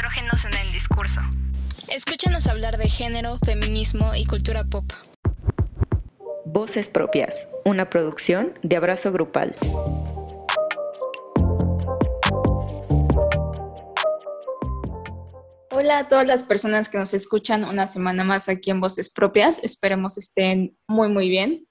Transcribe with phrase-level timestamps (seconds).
[0.00, 1.20] estrógenos en el discurso.
[1.88, 4.86] Escúchanos hablar de género, feminismo y cultura pop.
[6.46, 9.54] Voces Propias, una producción de Abrazo Grupal.
[15.70, 19.62] Hola a todas las personas que nos escuchan una semana más aquí en Voces Propias.
[19.62, 21.66] Esperemos estén muy, muy bien.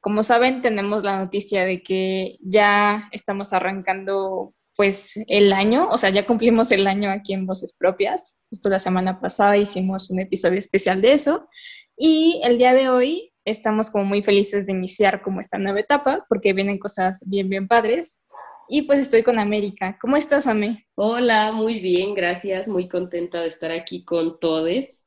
[0.00, 6.10] Como saben, tenemos la noticia de que ya estamos arrancando pues el año, o sea,
[6.10, 8.40] ya cumplimos el año aquí en Voces Propias.
[8.50, 11.48] Justo la semana pasada hicimos un episodio especial de eso.
[11.96, 16.24] Y el día de hoy estamos como muy felices de iniciar como esta nueva etapa
[16.28, 18.26] porque vienen cosas bien, bien padres.
[18.68, 19.98] Y pues estoy con América.
[20.00, 20.86] ¿Cómo estás, Ame?
[20.94, 22.66] Hola, muy bien, gracias.
[22.66, 25.02] Muy contenta de estar aquí con todos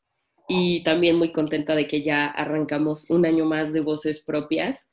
[0.48, 4.92] y también muy contenta de que ya arrancamos un año más de voces propias.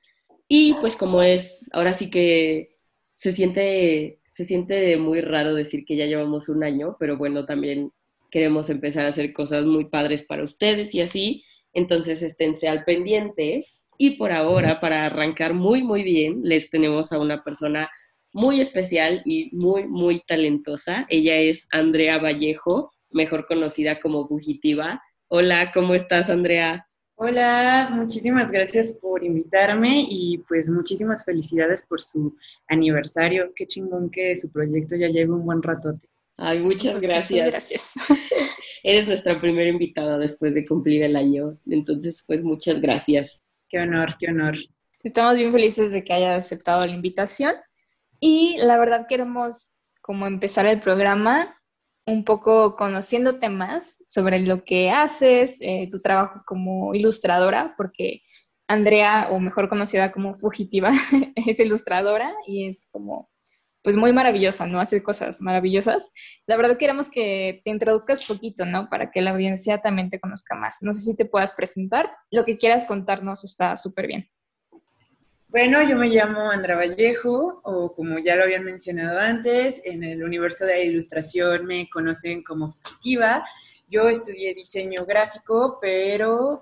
[0.49, 2.77] Y pues como es, ahora sí que
[3.15, 7.93] se siente se siente muy raro decir que ya llevamos un año, pero bueno, también
[8.33, 11.45] queremos empezar a hacer cosas muy padres para ustedes y así.
[11.73, 13.65] Entonces, esténse al pendiente.
[13.97, 17.89] Y por ahora, para arrancar muy, muy bien, les tenemos a una persona
[18.33, 21.07] muy especial y muy, muy talentosa.
[21.09, 25.01] Ella es Andrea Vallejo, mejor conocida como Fugitiva.
[25.29, 26.89] Hola, ¿cómo estás, Andrea?
[27.17, 33.53] Hola, muchísimas gracias por invitarme y pues muchísimas felicidades por su aniversario.
[33.55, 36.09] Qué chingón que su proyecto ya lleve un buen ratote.
[36.37, 37.51] Ay, muchas gracias.
[37.51, 37.91] gracias.
[38.83, 41.57] Eres nuestra primera invitada después de cumplir el año.
[41.67, 43.45] Entonces, pues muchas gracias.
[43.69, 44.57] Qué honor, qué honor.
[45.05, 47.55] Estamos bien felices de que haya aceptado la invitación
[48.19, 49.71] y la verdad queremos
[50.01, 51.61] como empezar el programa
[52.07, 58.23] un poco conociéndote más sobre lo que haces, eh, tu trabajo como ilustradora, porque
[58.69, 60.91] Andrea, o mejor conocida como Fugitiva,
[61.37, 63.31] es ilustradora y es como,
[63.83, 64.81] pues muy maravillosa, ¿no?
[64.81, 66.11] Hace cosas maravillosas.
[66.47, 68.89] La verdad queremos que te introduzcas poquito, ¿no?
[68.89, 70.79] Para que la audiencia también te conozca más.
[70.81, 72.11] No sé si te puedas presentar.
[72.31, 74.31] Lo que quieras contarnos está súper bien.
[75.55, 80.25] Bueno, yo me llamo Andra Vallejo, o como ya lo habían mencionado antes, en el
[80.25, 83.47] universo de la ilustración me conocen como Fugitiva.
[83.89, 86.55] Yo estudié diseño gráfico, pero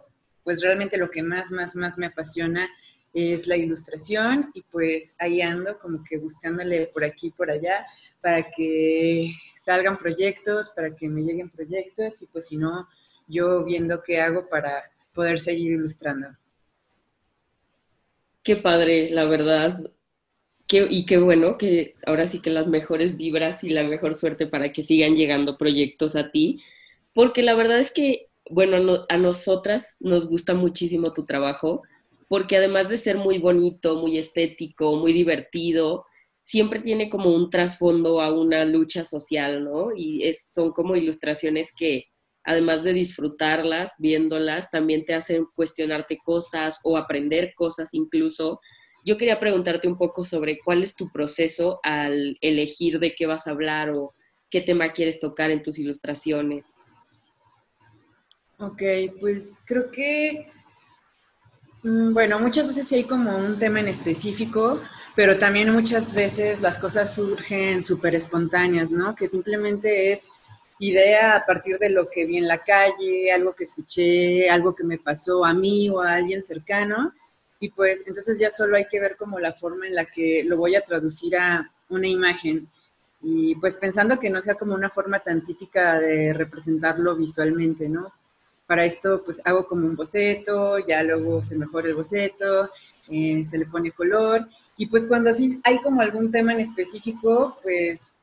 [0.45, 2.69] pues realmente lo que más, más, más me apasiona
[3.15, 7.87] es la ilustración y pues ahí ando como que buscándole por aquí por allá
[8.21, 12.87] para que salgan proyectos, para que me lleguen proyectos y pues si no,
[13.27, 16.29] yo viendo qué hago para poder seguir ilustrando.
[18.43, 19.81] Qué padre, la verdad.
[20.69, 24.47] Qué, y qué bueno que ahora sí que las mejores vibras y la mejor suerte
[24.49, 26.63] para que sigan llegando proyectos a ti,
[27.15, 31.83] porque la verdad es que, bueno, a nosotras nos gusta muchísimo tu trabajo,
[32.29, 36.07] porque además de ser muy bonito, muy estético, muy divertido,
[36.45, 39.91] siempre tiene como un trasfondo a una lucha social, ¿no?
[39.97, 42.07] Y es, son como ilustraciones que,
[42.45, 48.61] además de disfrutarlas, viéndolas, también te hacen cuestionarte cosas o aprender cosas incluso.
[49.05, 53.47] Yo quería preguntarte un poco sobre cuál es tu proceso al elegir de qué vas
[53.47, 54.15] a hablar o
[54.51, 56.75] qué tema quieres tocar en tus ilustraciones.
[58.59, 58.83] Ok,
[59.21, 60.47] pues creo que,
[61.83, 64.81] mm, bueno, muchas veces sí hay como un tema en específico,
[65.17, 69.17] pero también muchas veces las cosas surgen súper espontáneas, ¿no?
[69.17, 70.29] Que simplemente es
[70.87, 74.83] idea a partir de lo que vi en la calle, algo que escuché, algo que
[74.83, 77.13] me pasó a mí o a alguien cercano.
[77.61, 80.57] Y pues entonces ya solo hay que ver como la forma en la que lo
[80.57, 82.69] voy a traducir a una imagen.
[83.23, 88.13] Y pues pensando que no sea como una forma tan típica de representarlo visualmente, ¿no?
[88.67, 92.71] Para esto pues hago como un boceto, ya luego se mejora el boceto,
[93.09, 94.49] eh, se le pone color.
[94.77, 98.17] Y pues cuando así hay como algún tema en específico, pues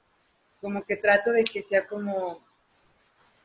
[0.60, 2.49] como que trato de que sea como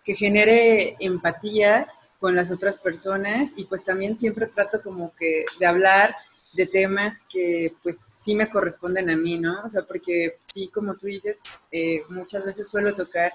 [0.04, 1.86] que genere empatía
[2.20, 6.14] con las otras personas y pues también siempre trato como que de hablar
[6.54, 9.62] de temas que pues sí me corresponden a mí, ¿no?
[9.64, 11.36] O sea, porque sí, como tú dices,
[11.70, 13.32] eh, muchas veces suelo tocar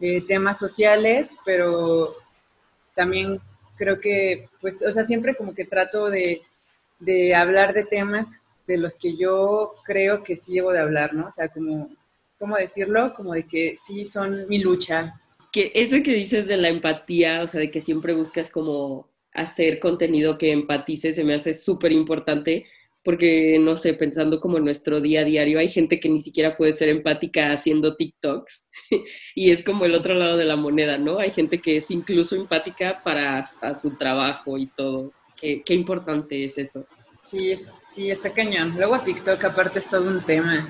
[0.00, 2.14] eh, temas sociales, pero
[2.94, 3.40] también
[3.76, 6.42] creo que, pues, o sea, siempre como que trato de,
[7.00, 11.26] de hablar de temas de los que yo creo que sí debo de hablar, ¿no?
[11.26, 11.90] O sea, como,
[12.38, 13.12] ¿cómo decirlo?
[13.14, 15.20] Como de que sí son mi lucha,
[15.52, 19.78] que eso que dices de la empatía, o sea, de que siempre buscas como hacer
[19.78, 22.66] contenido que empatice, se me hace súper importante
[23.04, 26.56] porque, no sé, pensando como en nuestro día a diario, hay gente que ni siquiera
[26.56, 28.68] puede ser empática haciendo TikToks
[29.34, 31.18] y es como el otro lado de la moneda, ¿no?
[31.18, 33.42] Hay gente que es incluso empática para
[33.74, 35.12] su trabajo y todo.
[35.36, 36.86] Qué, qué importante es eso.
[37.24, 37.54] Sí,
[37.88, 38.74] sí, está cañón.
[38.76, 40.64] Luego TikTok aparte es todo un tema.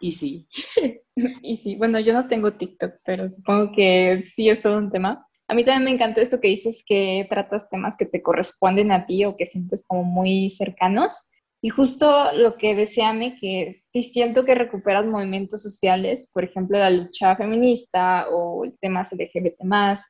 [0.00, 0.48] Y sí.
[1.42, 5.26] y sí, bueno, yo no tengo TikTok, pero supongo que sí es todo un tema.
[5.46, 9.04] A mí también me encanta esto que dices que tratas temas que te corresponden a
[9.04, 11.28] ti o que sientes como muy cercanos.
[11.62, 16.78] Y justo lo que decía me que sí siento que recuperas movimientos sociales, por ejemplo,
[16.78, 19.56] la lucha feminista o temas LGBT+,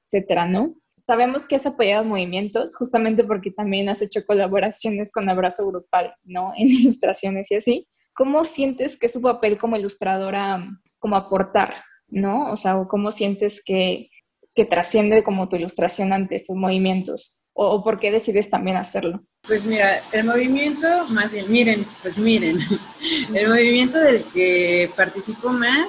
[0.07, 0.75] etcétera, ¿no?
[0.97, 6.53] Sabemos que has apoyado movimientos justamente porque también has hecho colaboraciones con Abrazo Grupal, ¿no?
[6.57, 7.89] En ilustraciones y así.
[8.21, 10.69] ¿Cómo sientes que su papel como ilustradora,
[10.99, 12.53] como aportar, ¿no?
[12.53, 14.11] O sea, ¿cómo sientes que,
[14.55, 17.45] que trasciende como tu ilustración ante estos movimientos?
[17.55, 19.25] ¿O, o por qué decides también hacerlo?
[19.41, 22.59] Pues mira, el movimiento, más bien, miren, pues miren,
[23.35, 25.89] el movimiento del que participo más,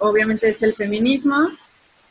[0.00, 1.36] obviamente es el feminismo.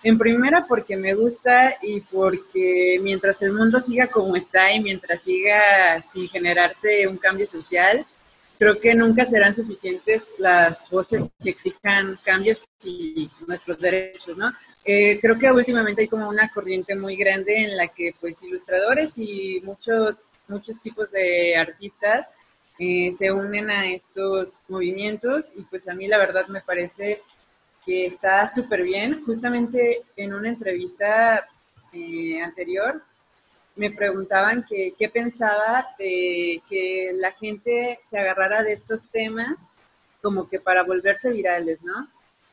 [0.03, 5.21] En primera porque me gusta y porque mientras el mundo siga como está y mientras
[5.21, 8.05] siga sin generarse un cambio social,
[8.59, 14.51] creo que nunca serán suficientes las voces que exijan cambios y nuestros derechos, ¿no?
[14.83, 19.17] Eh, creo que últimamente hay como una corriente muy grande en la que pues ilustradores
[19.17, 20.15] y muchos
[20.49, 22.27] muchos tipos de artistas
[22.79, 27.21] eh, se unen a estos movimientos y pues a mí la verdad me parece
[27.85, 29.23] que está súper bien.
[29.25, 31.47] Justamente en una entrevista
[31.93, 33.01] eh, anterior
[33.79, 39.55] me preguntaban qué pensaba de que la gente se agarrara de estos temas
[40.21, 42.09] como que para volverse virales, ¿no?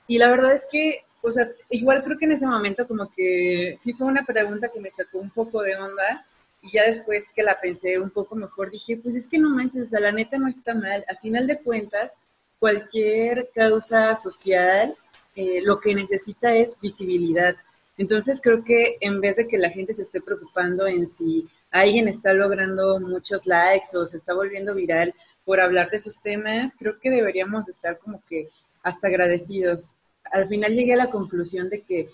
[0.07, 3.77] Y la verdad es que, o sea, igual creo que en ese momento como que
[3.81, 6.25] sí fue una pregunta que me sacó un poco de onda,
[6.63, 9.83] y ya después que la pensé un poco mejor, dije, pues es que no manches,
[9.83, 11.05] o sea, la neta no está mal.
[11.09, 12.13] A final de cuentas,
[12.61, 14.95] cualquier causa social
[15.35, 17.57] eh, lo que necesita es visibilidad.
[17.99, 22.09] Entonces creo que en vez de que la gente se esté preocupando en si alguien
[22.09, 25.15] está logrando muchos likes o se está volviendo viral
[25.45, 28.49] por hablar de esos temas, creo que deberíamos estar como que
[28.83, 29.95] hasta agradecidos.
[30.31, 32.09] Al final llegué a la conclusión de que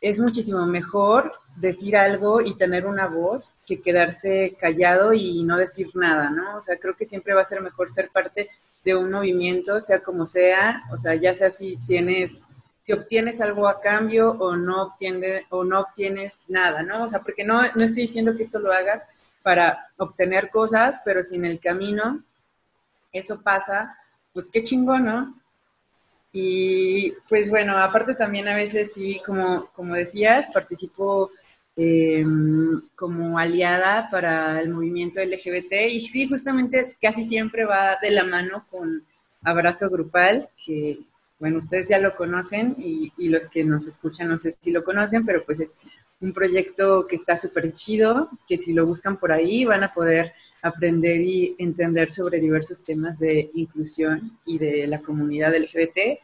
[0.00, 5.88] es muchísimo mejor decir algo y tener una voz que quedarse callado y no decir
[5.94, 6.56] nada, ¿no?
[6.58, 8.48] O sea, creo que siempre va a ser mejor ser parte
[8.84, 12.42] de un movimiento, sea como sea, o sea, ya sea si tienes,
[12.88, 17.04] si obtienes algo a cambio o no obtienes, o no obtienes nada, ¿no?
[17.04, 19.06] O sea, porque no, no estoy diciendo que esto lo hagas
[19.42, 22.24] para obtener cosas, pero si en el camino
[23.12, 23.94] eso pasa,
[24.32, 25.34] pues qué chingón, ¿no?
[26.32, 31.30] Y pues bueno, aparte también a veces sí, como, como decías, participo
[31.76, 38.24] em, como aliada para el movimiento LGBT y sí, justamente casi siempre va de la
[38.24, 39.04] mano con
[39.42, 41.00] Abrazo Grupal, que
[41.38, 44.84] bueno, ustedes ya lo conocen y, y los que nos escuchan no sé si lo
[44.84, 45.76] conocen, pero pues es
[46.20, 50.32] un proyecto que está súper chido, que si lo buscan por ahí van a poder
[50.62, 56.20] aprender y entender sobre diversos temas de inclusión y de la comunidad LGBT.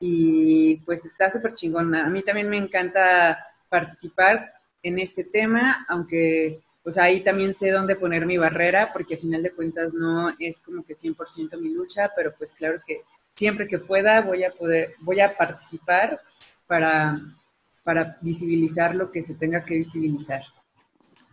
[0.00, 2.06] Y pues está súper chingona.
[2.06, 3.38] A mí también me encanta
[3.68, 4.52] participar
[4.82, 9.42] en este tema, aunque pues ahí también sé dónde poner mi barrera, porque a final
[9.42, 13.00] de cuentas no es como que 100% mi lucha, pero pues claro que
[13.34, 16.20] siempre que pueda voy a poder, voy a participar
[16.66, 17.18] para,
[17.82, 20.42] para visibilizar lo que se tenga que visibilizar.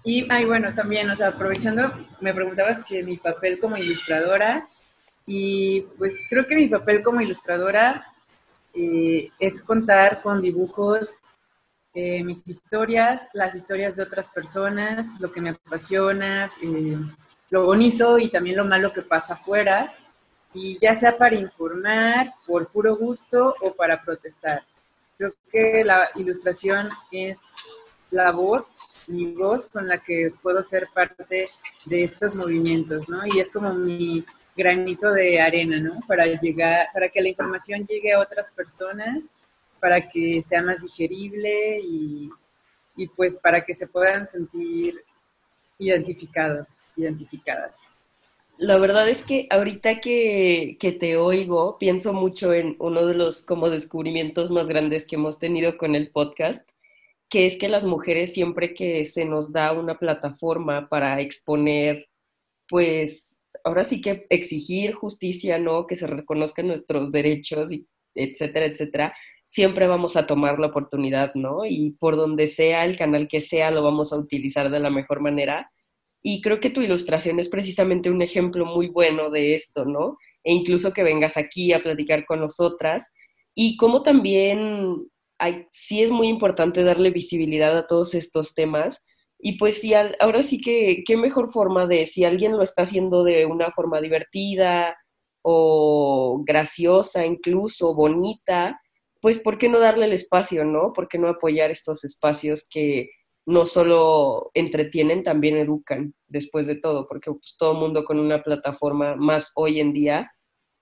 [0.03, 4.67] Y, ay, bueno, también, o sea, aprovechando, me preguntabas que mi papel como ilustradora,
[5.25, 8.05] y pues creo que mi papel como ilustradora
[8.73, 11.15] eh, es contar con dibujos
[11.93, 16.97] eh, mis historias, las historias de otras personas, lo que me apasiona, eh,
[17.49, 19.93] lo bonito y también lo malo que pasa afuera,
[20.53, 24.63] y ya sea para informar, por puro gusto o para protestar.
[25.17, 27.39] Creo que la ilustración es
[28.09, 31.47] la voz, mi voz con la que puedo ser parte
[31.85, 33.21] de estos movimientos, ¿no?
[33.25, 35.99] Y es como mi granito de arena, ¿no?
[36.07, 39.29] Para llegar, para que la información llegue a otras personas,
[39.79, 42.29] para que sea más digerible y,
[42.97, 45.01] y pues para que se puedan sentir
[45.79, 47.87] identificados, identificadas.
[48.61, 53.43] La verdad es que ahorita que, que, te oigo, pienso mucho en uno de los
[53.43, 56.69] como descubrimientos más grandes que hemos tenido con el podcast,
[57.27, 62.07] que es que las mujeres siempre que se nos da una plataforma para exponer,
[62.69, 65.87] pues ahora sí que exigir justicia, ¿no?
[65.87, 69.15] Que se reconozcan nuestros derechos, y etcétera, etcétera,
[69.47, 71.65] siempre vamos a tomar la oportunidad, ¿no?
[71.65, 75.19] Y por donde sea, el canal que sea, lo vamos a utilizar de la mejor
[75.19, 75.71] manera.
[76.21, 80.17] Y creo que tu ilustración es precisamente un ejemplo muy bueno de esto, ¿no?
[80.43, 83.09] E incluso que vengas aquí a platicar con nosotras
[83.55, 85.07] y cómo también
[85.71, 89.03] sí es muy importante darle visibilidad a todos estos temas.
[89.39, 89.81] Y pues
[90.19, 93.99] ahora sí que, qué mejor forma de, si alguien lo está haciendo de una forma
[93.99, 94.95] divertida,
[95.43, 98.79] o graciosa, incluso bonita,
[99.21, 100.93] pues ¿por qué no darle el espacio, no?
[100.93, 103.09] ¿Por qué no apoyar estos espacios que
[103.45, 107.07] no solo entretienen, también educan después de todo?
[107.07, 110.31] Porque pues, todo mundo con una plataforma más hoy en día,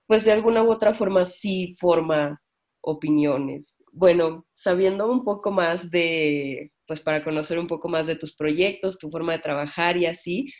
[0.07, 2.41] pues de alguna u otra forma sí forma
[2.81, 3.83] opiniones.
[3.91, 8.97] Bueno, sabiendo un poco más de, pues para conocer un poco más de tus proyectos,
[8.97, 10.51] tu forma de trabajar y así,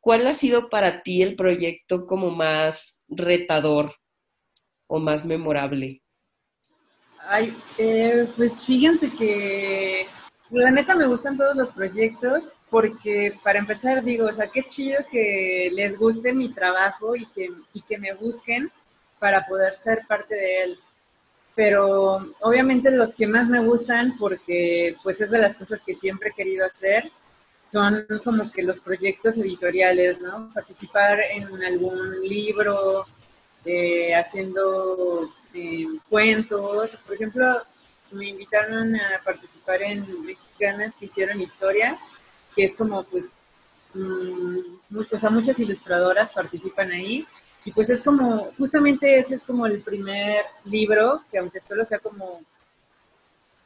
[0.00, 3.92] ¿cuál ha sido para ti el proyecto como más retador
[4.88, 6.02] o más memorable?
[7.28, 10.06] Ay, eh, pues fíjense que
[10.50, 14.98] la neta me gustan todos los proyectos porque para empezar digo, o sea, qué chido
[15.10, 18.70] que les guste mi trabajo y que, y que me busquen
[19.18, 20.78] para poder ser parte de él.
[21.54, 26.30] Pero obviamente los que más me gustan porque pues es de las cosas que siempre
[26.30, 27.10] he querido hacer
[27.72, 30.50] son como que los proyectos editoriales, ¿no?
[30.54, 33.04] Participar en algún libro,
[33.64, 36.96] eh, haciendo eh, cuentos.
[37.04, 37.62] Por ejemplo,
[38.12, 41.98] me invitaron a participar en Mexicanas que hicieron historia,
[42.54, 43.26] que es como pues,
[43.94, 47.26] mm, o sea, muchas ilustradoras participan ahí.
[47.64, 51.98] Y pues es como, justamente ese es como el primer libro, que aunque solo sea
[51.98, 52.40] como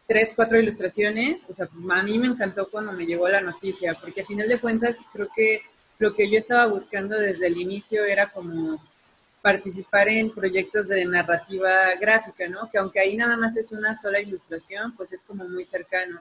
[0.07, 4.23] tres, cuatro ilustraciones, o sea, a mí me encantó cuando me llegó la noticia, porque
[4.23, 5.63] a final de cuentas creo que
[5.99, 8.83] lo que yo estaba buscando desde el inicio era como
[9.43, 12.71] participar en proyectos de narrativa gráfica, ¿no?
[12.71, 16.21] Que aunque ahí nada más es una sola ilustración, pues es como muy cercano.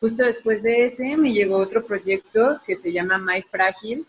[0.00, 4.06] Justo después de ese me llegó otro proyecto que se llama My Frágil,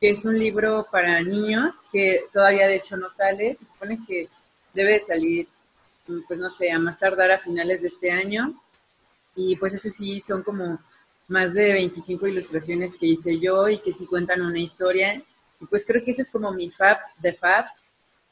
[0.00, 4.28] que es un libro para niños que todavía de hecho no sale, se supone que
[4.72, 5.48] debe salir,
[6.28, 8.54] pues no sé, a más tardar a finales de este año.
[9.36, 10.78] Y pues ese sí son como
[11.28, 15.20] más de 25 ilustraciones que hice yo y que sí cuentan una historia.
[15.60, 17.82] Y pues creo que ese es como mi fab de fabs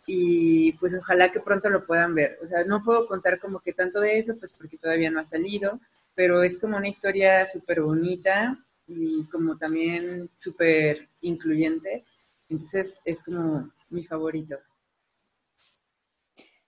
[0.06, 2.38] y pues ojalá que pronto lo puedan ver.
[2.42, 5.24] O sea, no puedo contar como que tanto de eso, pues porque todavía no ha
[5.24, 5.80] salido,
[6.14, 12.04] pero es como una historia súper bonita y como también súper incluyente.
[12.48, 14.56] Entonces es como mi favorito.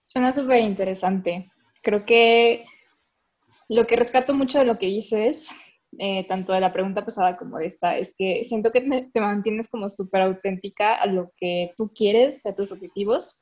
[0.05, 1.51] Suena súper interesante.
[1.81, 2.65] Creo que
[3.67, 5.49] lo que rescato mucho de lo que dices,
[5.97, 9.67] eh, tanto de la pregunta pasada como de esta, es que siento que te, mantienes
[9.69, 13.41] como súper auténtica a lo que tú quieres, a tus objetivos.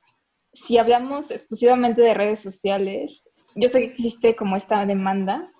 [0.53, 5.51] Si hablamos exclusivamente de redes sociales, yo sé que existe como esta demanda,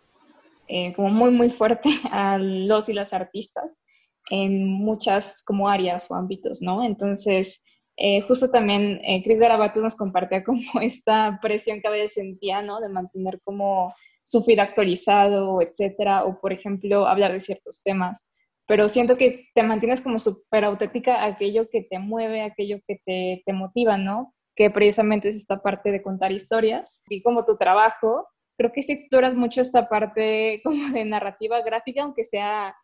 [0.67, 3.81] eh, como muy, muy fuerte a los y las artistas
[4.29, 6.83] en muchas como áreas o ámbitos, ¿no?
[6.83, 7.63] Entonces,
[7.97, 12.79] eh, justo también Chris Garabato nos compartía como esta presión que a veces sentía, ¿no?
[12.79, 18.31] De mantener como su feed actualizado, etcétera, o por ejemplo, hablar de ciertos temas.
[18.65, 23.43] Pero siento que te mantienes como súper auténtica aquello que te mueve, aquello que te,
[23.45, 24.33] te motiva, ¿no?
[24.55, 27.03] Que precisamente es esta parte de contar historias.
[27.09, 28.27] Y como tu trabajo,
[28.57, 32.75] creo que si exploras mucho esta parte como de narrativa gráfica, aunque sea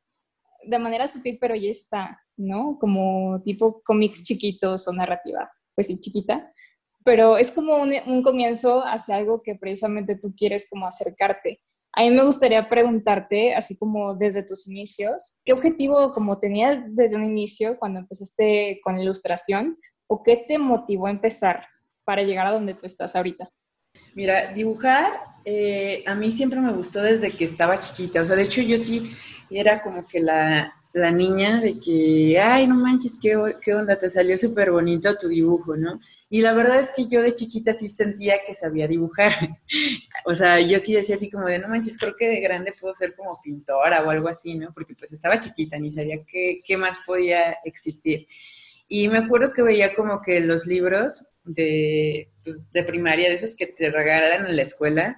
[0.65, 2.77] de manera sutil, pero ya está, ¿no?
[2.79, 6.51] Como tipo cómics chiquitos o narrativa, pues sí, chiquita
[7.03, 11.62] pero es como un, comienzo hacia algo que precisamente tú quieres como acercarte.
[11.94, 17.15] A mí me gustaría preguntarte, así como desde tus inicios, ¿qué objetivo como tenías desde
[17.15, 19.77] un inicio cuando empezaste con ilustración
[20.08, 21.65] o qué te motivó a empezar
[22.06, 23.50] para llegar a donde tú estás ahorita?
[24.13, 25.12] Mira, dibujar
[25.46, 28.22] eh, a mí siempre me gustó desde que estaba chiquita.
[28.22, 29.12] O sea, de hecho yo sí
[29.50, 34.10] era como que la, la niña de que, ay, no manches, qué, qué onda, te
[34.10, 36.00] salió súper bonito tu dibujo, ¿no?
[36.29, 39.31] Y la verdad es que yo de chiquita sí sentía que sabía dibujar.
[40.25, 42.96] o sea, yo sí decía así como de, no manches, creo que de grande puedo
[42.96, 44.74] ser como pintora o algo así, ¿no?
[44.74, 48.25] Porque pues estaba chiquita, ni sabía qué, qué más podía existir.
[48.88, 53.55] Y me acuerdo que veía como que los libros de, pues, de primaria, de esos
[53.55, 55.17] que te regalan en la escuela,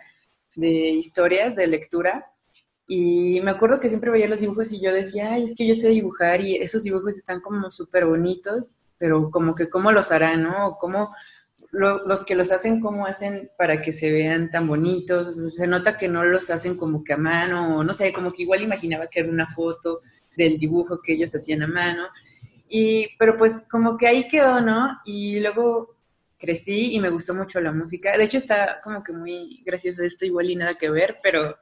[0.55, 2.30] de historias, de lectura,
[2.87, 5.75] y me acuerdo que siempre veía los dibujos y yo decía, ay, es que yo
[5.75, 10.43] sé dibujar y esos dibujos están como súper bonitos, pero como que cómo los harán,
[10.43, 10.67] ¿no?
[10.67, 11.13] O cómo
[11.71, 15.55] los que los hacen, cómo hacen para que se vean tan bonitos.
[15.55, 18.43] se nota que no los hacen como que a mano, o no sé, como que
[18.43, 20.01] igual imaginaba que era una foto
[20.35, 22.07] del dibujo que ellos hacían a mano.
[22.67, 24.99] Y, pero pues como que ahí quedó, ¿no?
[25.05, 25.95] Y luego
[26.37, 28.17] crecí y me gustó mucho la música.
[28.17, 31.57] De hecho está como que muy gracioso esto, igual y nada que ver, pero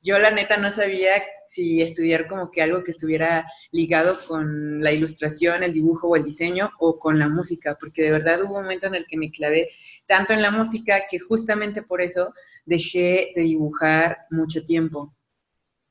[0.00, 4.92] yo la neta no sabía si estudiar como que algo que estuviera ligado con la
[4.92, 8.62] ilustración, el dibujo o el diseño o con la música, porque de verdad hubo un
[8.62, 9.70] momento en el que me clavé
[10.06, 12.32] tanto en la música que justamente por eso
[12.64, 15.14] dejé de dibujar mucho tiempo.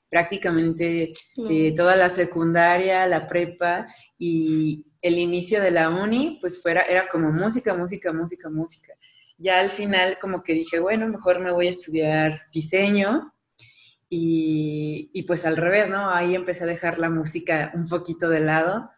[0.10, 1.14] Prácticamente
[1.50, 3.88] eh, toda la secundaria, la prepa
[4.18, 8.94] y el inicio de la uni, pues fuera, era como música, música, música, música.
[9.38, 13.34] Ya al final como que dije, bueno, mejor me voy a estudiar diseño
[14.10, 16.10] y, y pues al revés, ¿no?
[16.10, 18.90] Ahí empecé a dejar la música un poquito de lado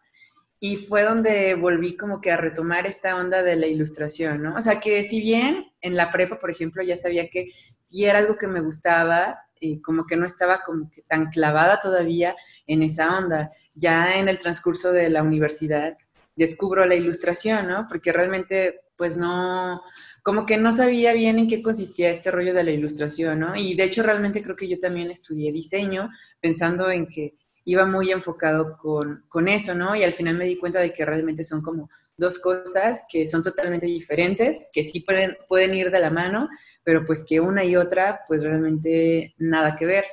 [0.58, 4.54] y fue donde volví como que a retomar esta onda de la ilustración, ¿no?
[4.54, 7.48] O sea, que si bien en la prepa, por ejemplo, ya sabía que
[7.80, 11.80] si era algo que me gustaba, y como que no estaba como que tan clavada
[11.80, 12.34] todavía
[12.66, 13.50] en esa onda.
[13.74, 15.96] Ya en el transcurso de la universidad
[16.34, 17.86] descubro la ilustración, ¿no?
[17.86, 19.82] Porque realmente, pues no,
[20.22, 23.56] como que no sabía bien en qué consistía este rollo de la ilustración, ¿no?
[23.56, 26.10] Y de hecho realmente creo que yo también estudié diseño
[26.40, 27.34] pensando en que
[27.64, 29.94] iba muy enfocado con, con, eso, ¿no?
[29.94, 33.42] Y al final me di cuenta de que realmente son como dos cosas que son
[33.42, 36.48] totalmente diferentes, que sí pueden, pueden ir de la mano,
[36.84, 40.04] pero pues que una y otra, pues realmente nada que ver.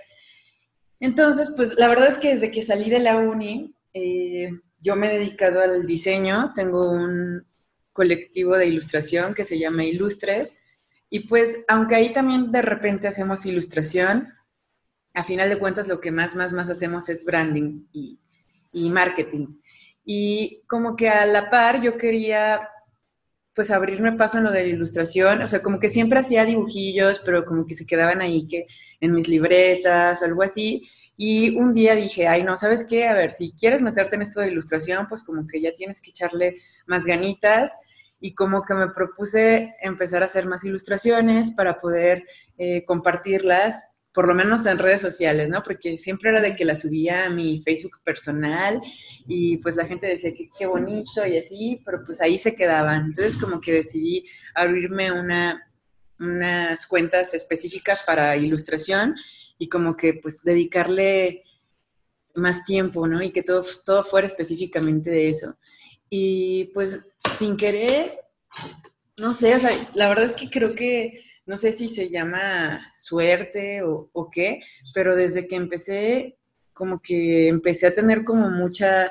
[0.99, 4.49] Entonces, pues la verdad es que desde que salí de la uni, eh,
[4.81, 7.41] yo me he dedicado al diseño, tengo un
[7.97, 10.59] colectivo de ilustración que se llama Ilustres,
[11.09, 14.27] y pues aunque ahí también de repente hacemos ilustración,
[15.15, 18.19] a final de cuentas lo que más, más, más hacemos es branding y,
[18.91, 19.47] marketing.
[20.05, 22.69] Y como que a la par yo quería
[23.55, 27.19] pues abrirme paso en lo de la ilustración, o sea, como que siempre hacía dibujillos,
[27.25, 28.67] pero como que se quedaban ahí que
[29.01, 30.87] en mis libretas o algo así.
[31.17, 33.07] Y un día dije, ay, no, ¿sabes qué?
[33.07, 36.11] A ver, si quieres meterte en esto de ilustración, pues como que ya tienes que
[36.11, 37.73] echarle más ganitas.
[38.19, 42.25] Y como que me propuse empezar a hacer más ilustraciones para poder
[42.57, 45.61] eh, compartirlas por lo menos en redes sociales, ¿no?
[45.61, 48.79] Porque siempre era de que la subía a mi Facebook personal
[49.27, 53.05] y pues la gente decía que qué bonito y así, pero pues ahí se quedaban.
[53.05, 55.71] Entonces como que decidí abrirme una,
[56.19, 59.13] unas cuentas específicas para ilustración
[59.59, 61.43] y como que pues dedicarle
[62.33, 63.21] más tiempo, ¿no?
[63.21, 65.55] Y que todo, todo fuera específicamente de eso.
[66.09, 66.97] Y pues
[67.37, 68.19] sin querer,
[69.17, 72.85] no sé, o sea, la verdad es que creo que no sé si se llama
[72.95, 74.61] suerte o, qué,
[74.93, 76.37] pero desde que empecé,
[76.73, 79.05] como que empecé a tener como mucha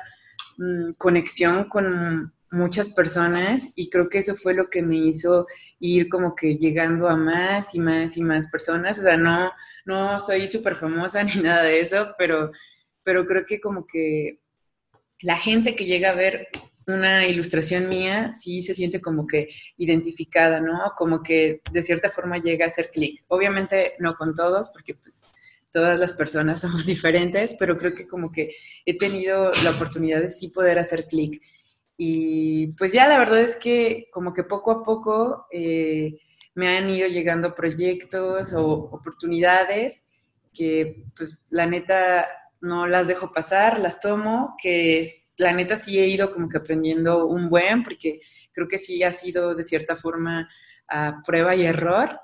[0.57, 5.47] mm, conexión con muchas personas y creo que eso fue lo que me hizo
[5.79, 8.99] ir como que llegando a más y más y más personas.
[8.99, 9.51] O sea, no,
[9.85, 12.51] no soy súper famosa ni nada de eso, pero,
[13.03, 14.39] pero creo que como que
[15.21, 16.47] la gente que llega a ver
[16.87, 20.93] una ilustración mía sí se siente como que identificada, ¿no?
[20.97, 23.23] Como que de cierta forma llega a hacer clic.
[23.27, 25.35] Obviamente no con todos, porque pues
[25.71, 28.51] todas las personas somos diferentes, pero creo que como que
[28.85, 31.41] he tenido la oportunidad de sí poder hacer clic.
[31.97, 36.19] Y pues ya la verdad es que como que poco a poco eh,
[36.55, 40.03] me han ido llegando proyectos o oportunidades
[40.53, 42.27] que pues la neta
[42.61, 45.01] no las dejo pasar, las tomo, que
[45.37, 48.19] la neta sí he ido como que aprendiendo un buen, porque
[48.51, 50.49] creo que sí ha sido de cierta forma
[50.87, 52.19] a prueba y error,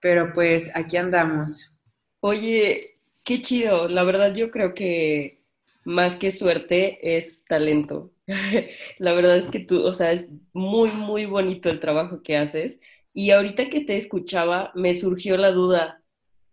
[0.00, 1.80] pero pues aquí andamos.
[2.20, 5.42] Oye, qué chido, la verdad yo creo que
[5.84, 8.12] más que suerte es talento.
[8.98, 12.78] la verdad es que tú, o sea, es muy, muy bonito el trabajo que haces.
[13.12, 16.02] Y ahorita que te escuchaba, me surgió la duda,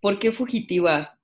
[0.02, 1.18] ¿por qué fugitiva?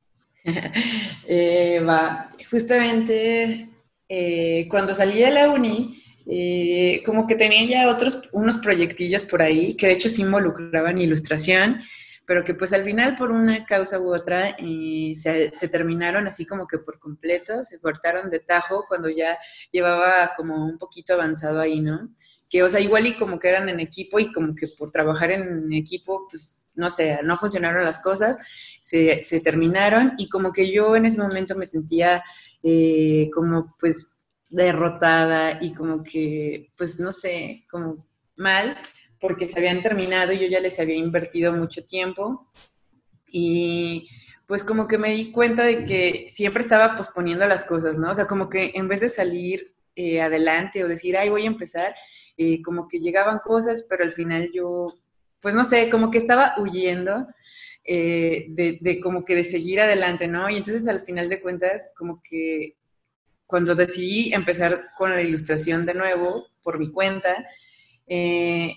[1.28, 3.69] eh, va, justamente
[4.10, 9.41] eh, cuando salí de la uni, eh, como que tenía ya otros, unos proyectillos por
[9.41, 11.82] ahí, que de hecho sí involucraban ilustración,
[12.26, 16.46] pero que pues al final por una causa u otra eh, se, se, terminaron así
[16.46, 19.38] como que por completo, se cortaron de tajo cuando ya
[19.72, 22.10] llevaba como un poquito avanzado ahí, ¿no?
[22.50, 25.32] Que o sea, igual y como que eran en equipo y como que por trabajar
[25.32, 28.38] en equipo, pues no sé, no funcionaron las cosas,
[28.82, 32.24] se, se terminaron y como que yo en ese momento me sentía
[32.63, 34.17] eh, como pues
[34.50, 37.96] derrotada y como que, pues no sé, como
[38.38, 38.78] mal,
[39.20, 42.52] porque se habían terminado y yo ya les había invertido mucho tiempo.
[43.30, 44.08] Y
[44.48, 48.12] pues como que me di cuenta de que siempre estaba posponiendo las cosas, ¿no?
[48.12, 51.48] O sea, como que en vez de salir eh, adelante o decir, ay, voy a
[51.48, 51.93] empezar,
[52.38, 54.86] eh, como que llegaban cosas, pero al final yo,
[55.41, 57.28] pues no sé, como que estaba huyendo
[57.89, 60.50] eh, de, como que de seguir adelante, ¿no?
[60.50, 62.76] Y entonces al final de cuentas, como que
[63.45, 67.47] cuando decidí empezar con la ilustración de nuevo por mi cuenta,
[68.06, 68.73] eh,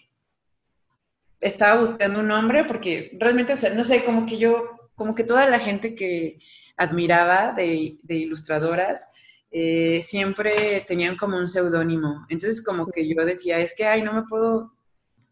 [1.41, 5.25] estaba buscando un nombre porque realmente, o sea, no sé, como que yo, como que
[5.25, 6.39] toda la gente que
[6.77, 9.13] admiraba de, ilustradoras,
[9.51, 12.27] eh, siempre tenían como un seudónimo.
[12.29, 14.73] Entonces como que yo decía, es que, ay, no me puedo,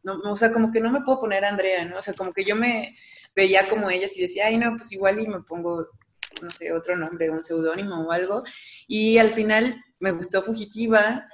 [0.03, 1.99] no, o sea, como que no me puedo poner Andrea, ¿no?
[1.99, 2.97] O sea, como que yo me,
[3.39, 5.87] veía como ellas y decía, ay, no, pues igual y me pongo,
[6.43, 8.43] no sé, otro nombre, un seudónimo o algo.
[8.89, 11.25] Y al final me gustó Fugitiva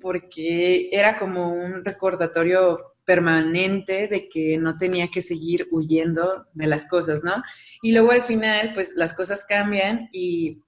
[0.00, 6.88] porque era como un recordatorio permanente de que no tenía que seguir huyendo de las
[6.88, 7.42] cosas, ¿no?
[7.82, 10.62] Y luego al final, pues las cosas cambian y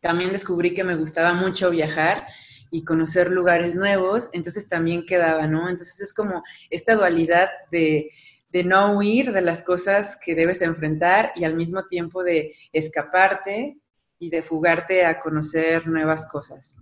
[0.00, 2.26] también descubrí que me gustaba mucho viajar
[2.72, 5.68] y conocer lugares nuevos, entonces también quedaba, ¿no?
[5.68, 8.10] Entonces es como esta dualidad de,
[8.48, 13.78] de no huir de las cosas que debes enfrentar y al mismo tiempo de escaparte
[14.18, 16.78] y de fugarte a conocer nuevas cosas.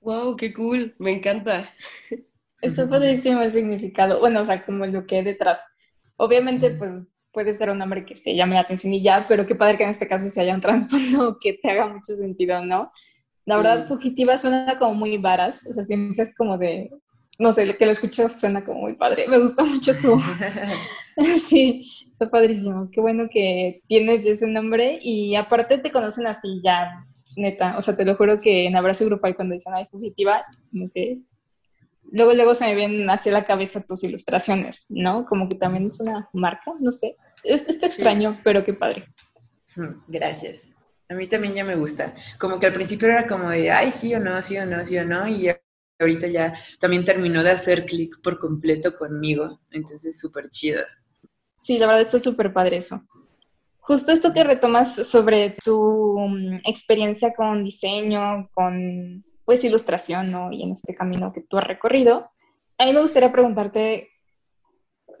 [0.00, 0.36] ¡Wow!
[0.36, 0.94] ¡Qué cool!
[0.98, 1.68] Me encanta.
[2.62, 4.20] Está padrísimo el significado.
[4.20, 5.60] Bueno, o sea, como lo que hay detrás.
[6.16, 7.02] Obviamente, pues
[7.34, 9.84] puede ser un nombre que te llame la atención y ya, pero qué padre que
[9.84, 12.90] en este caso se haya un trasfondo que te haga mucho sentido, ¿no?
[13.44, 16.90] La verdad, fugitiva suena como muy varas, o sea, siempre es como de,
[17.38, 19.26] no sé, que lo escucho suena como muy padre.
[19.28, 20.20] Me gusta mucho tu.
[21.48, 22.88] sí, está padrísimo.
[22.92, 27.76] Qué bueno que tienes ese nombre y aparte te conocen así ya, neta.
[27.76, 31.18] O sea, te lo juro que en Abrazo Grupal cuando dicen, ay, fugitiva, como que
[32.12, 35.26] luego, luego se me vienen hacia la cabeza tus ilustraciones, ¿no?
[35.26, 37.16] Como que también es una marca, no sé.
[37.42, 39.08] Es, está extraño, pero qué padre.
[40.06, 40.72] Gracias.
[41.08, 42.14] A mí también ya me gusta.
[42.38, 44.96] Como que al principio era como de, ay, sí o no, sí o no, sí
[44.96, 45.50] o no, y
[46.04, 49.60] ahorita ya también terminó de hacer clic por completo conmigo.
[49.70, 50.82] Entonces, súper chido.
[51.56, 53.02] Sí, la verdad está súper padre eso.
[53.80, 60.50] Justo esto que retomas sobre tu mm, experiencia con diseño, con pues ilustración, ¿no?
[60.52, 62.30] Y en este camino que tú has recorrido,
[62.78, 64.08] a mí me gustaría preguntarte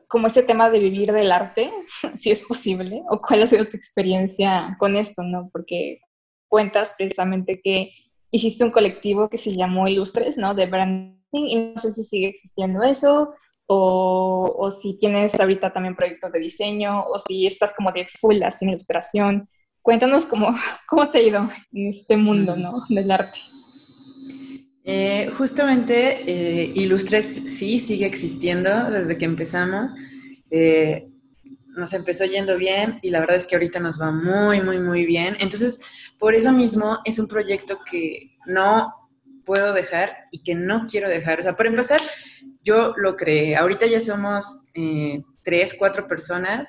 [0.08, 1.72] como este tema de vivir del arte,
[2.16, 5.50] si es posible, o cuál ha sido tu experiencia con esto, ¿no?
[5.52, 6.00] Porque
[6.48, 7.90] cuentas precisamente que
[8.34, 10.54] hiciste un colectivo que se llamó Ilustres, ¿no?
[10.54, 13.32] De branding, y no sé si sigue existiendo eso,
[13.66, 18.42] o, o si tienes ahorita también proyectos de diseño, o si estás como de full
[18.50, 19.48] sin ilustración.
[19.82, 20.48] Cuéntanos cómo,
[20.88, 22.84] cómo te ha ido en este mundo, ¿no?
[22.88, 23.38] Del arte.
[24.86, 29.92] Eh, justamente eh, Ilustres sí sigue existiendo desde que empezamos.
[30.50, 31.08] Eh,
[31.76, 35.06] nos empezó yendo bien y la verdad es que ahorita nos va muy, muy, muy
[35.06, 35.36] bien.
[35.40, 35.80] Entonces,
[36.18, 38.94] por eso mismo es un proyecto que no
[39.44, 41.40] puedo dejar y que no quiero dejar.
[41.40, 42.00] O sea, para empezar,
[42.62, 43.56] yo lo creé.
[43.56, 44.70] Ahorita ya somos
[45.42, 46.68] tres, cuatro personas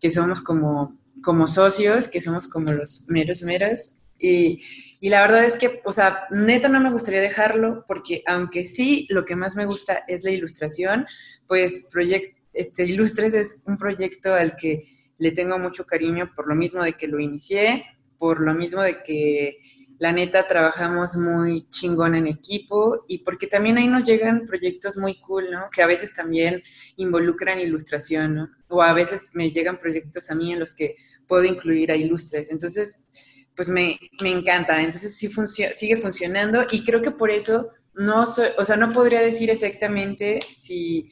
[0.00, 3.96] que somos como, como socios, que somos como los meros meros.
[4.18, 4.60] Y
[5.00, 9.06] y la verdad es que, o sea, neta no me gustaría dejarlo porque aunque sí,
[9.10, 11.06] lo que más me gusta es la ilustración,
[11.46, 14.84] pues Project, este, Ilustres es un proyecto al que
[15.18, 17.84] le tengo mucho cariño por lo mismo de que lo inicié,
[18.18, 19.58] por lo mismo de que
[19.98, 25.18] la neta trabajamos muy chingón en equipo y porque también ahí nos llegan proyectos muy
[25.20, 25.70] cool, ¿no?
[25.74, 26.62] Que a veces también
[26.96, 28.48] involucran ilustración, ¿no?
[28.68, 32.50] O a veces me llegan proyectos a mí en los que puedo incluir a ilustres.
[32.50, 33.06] Entonces,
[33.54, 34.82] pues me, encanta.
[34.82, 35.30] Entonces sí
[35.72, 40.40] sigue funcionando y creo que por eso no soy, o sea, no podría decir exactamente
[40.42, 41.10] si,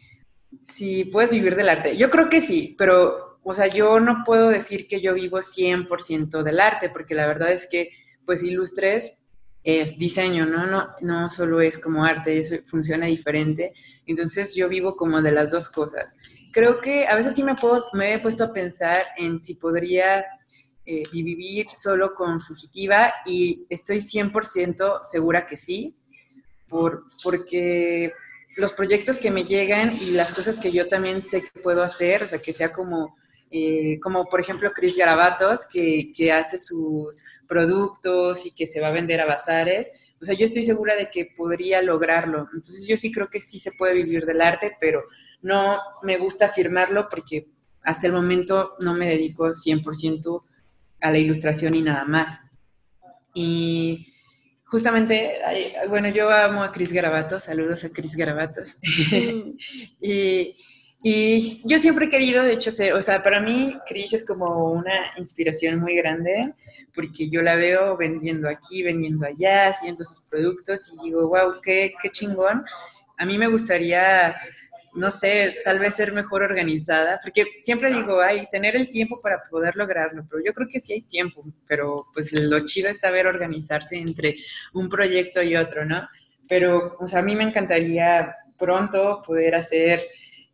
[0.62, 1.96] si puedes vivir del arte.
[1.96, 6.42] Yo creo que sí, pero, o sea, yo no puedo decir que yo vivo 100%
[6.42, 7.90] del arte, porque la verdad es que,
[8.24, 9.18] pues, Ilustres
[9.62, 10.66] es diseño, ¿no?
[10.66, 13.72] No, no solo es como arte, eso funciona diferente.
[14.06, 16.16] Entonces yo vivo como de las dos cosas.
[16.52, 20.24] Creo que a veces sí me, puedo, me he puesto a pensar en si podría
[20.86, 25.96] eh, vivir solo con fugitiva y estoy 100% segura que sí,
[26.68, 28.12] por, porque
[28.58, 32.24] los proyectos que me llegan y las cosas que yo también sé que puedo hacer,
[32.24, 33.16] o sea, que sea como,
[33.56, 38.88] eh, como por ejemplo Cris Garabatos, que, que hace sus productos y que se va
[38.88, 39.88] a vender a bazares,
[40.20, 42.48] o sea, yo estoy segura de que podría lograrlo.
[42.52, 45.04] Entonces yo sí creo que sí se puede vivir del arte, pero
[45.40, 47.46] no me gusta afirmarlo porque
[47.82, 50.40] hasta el momento no me dedico 100%
[51.02, 52.50] a la ilustración y nada más.
[53.34, 54.12] Y
[54.64, 55.34] justamente,
[55.88, 58.78] bueno, yo amo a Cris Garabatos, saludos a Cris Garabatos.
[60.00, 60.56] y,
[61.04, 65.12] yo siempre he querido, de hecho, ser, o sea, para mí Cris es como una
[65.18, 66.54] inspiración muy grande,
[66.94, 71.92] porque yo la veo vendiendo aquí, vendiendo allá, haciendo sus productos y digo, wow, qué,
[72.00, 72.64] qué chingón.
[73.18, 74.34] A mí me gustaría
[74.94, 79.42] no sé, tal vez ser mejor organizada, porque siempre digo, ay, tener el tiempo para
[79.50, 83.26] poder lograrlo, pero yo creo que sí hay tiempo, pero pues lo chido es saber
[83.26, 84.36] organizarse entre
[84.72, 86.08] un proyecto y otro, ¿no?
[86.48, 90.00] Pero, o sea, a mí me encantaría pronto poder hacer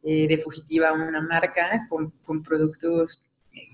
[0.03, 3.23] eh, de Fugitiva una marca con, productos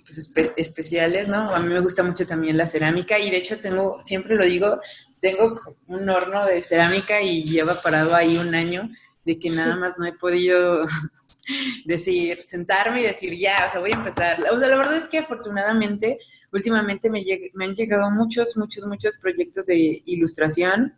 [0.04, 1.50] pues, especiales, ¿no?
[1.50, 4.80] A mí me gusta mucho también la cerámica y de hecho tengo, siempre lo digo,
[5.20, 8.90] tengo un horno de cerámica y lleva parado ahí un año
[9.24, 10.84] de que nada más no he podido
[11.84, 14.38] decir, sentarme y decir, ya, o sea, voy a empezar.
[14.52, 16.18] O sea, la verdad es que afortunadamente,
[16.52, 20.96] últimamente me, me han llegado muchos, muchos, muchos proyectos de ilustración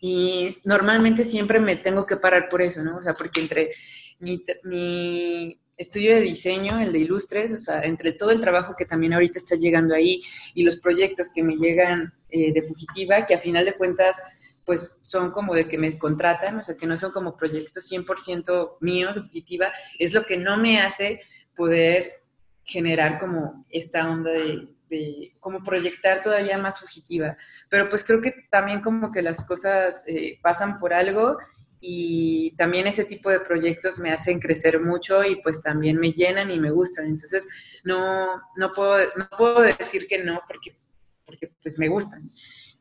[0.00, 2.98] y normalmente siempre me tengo que parar por eso, ¿no?
[2.98, 3.72] O sea, porque entre
[4.18, 8.84] mi, mi estudio de diseño, el de Ilustres, o sea, entre todo el trabajo que
[8.84, 10.20] también ahorita está llegando ahí
[10.54, 14.16] y los proyectos que me llegan eh, de Fugitiva, que a final de cuentas
[14.64, 18.76] pues son como de que me contratan, o sea, que no son como proyectos 100%
[18.80, 21.22] míos de Fugitiva, es lo que no me hace
[21.56, 22.22] poder
[22.64, 27.36] generar como esta onda de, de como proyectar todavía más fugitiva.
[27.70, 31.38] Pero pues creo que también como que las cosas eh, pasan por algo
[31.80, 36.50] y también ese tipo de proyectos me hacen crecer mucho y pues también me llenan
[36.50, 37.06] y me gustan.
[37.06, 37.48] Entonces
[37.84, 40.76] no, no, puedo, no puedo decir que no porque,
[41.24, 42.20] porque pues me gustan.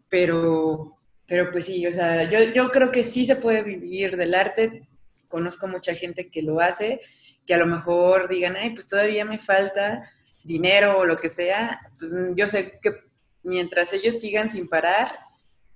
[0.10, 4.34] Pero, pero pues sí, o sea, yo, yo creo que sí se puede vivir del
[4.34, 4.88] arte.
[5.28, 7.02] Conozco mucha gente que lo hace,
[7.46, 10.10] que a lo mejor digan, ay, pues todavía me falta
[10.44, 11.82] dinero o lo que sea.
[12.00, 12.96] Pues yo sé que
[13.44, 15.28] mientras ellos sigan sin parar,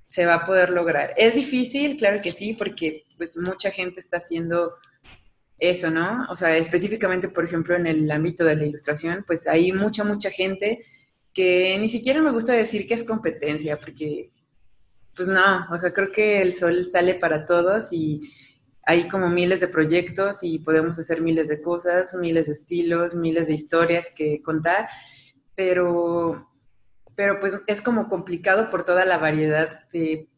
[0.07, 1.13] se va a poder lograr.
[1.15, 4.73] Es difícil, claro que sí, porque pues mucha gente está haciendo
[5.59, 6.25] eso, ¿no?
[6.31, 10.31] O sea, específicamente, por ejemplo, en el ámbito de la ilustración, pues hay mucha, mucha
[10.31, 10.83] gente
[11.31, 14.31] que ni siquiera me gusta decir que es competencia, porque
[15.15, 18.21] pues no, o sea, creo que el sol sale para todos y
[18.87, 23.49] hay como miles de proyectos y podemos hacer miles de cosas, miles de estilos, miles
[23.49, 24.89] de historias que contar,
[25.53, 26.49] pero
[27.15, 30.30] pero pues es como complicado por toda la variedad de,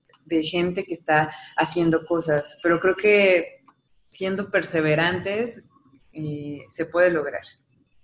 [0.44, 3.64] gente que está haciendo cosas, pero creo que
[4.10, 5.70] siendo perseverantes
[6.12, 7.44] eh, se puede lograr.